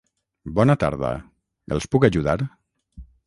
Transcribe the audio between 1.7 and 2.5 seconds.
Els puc ajudar?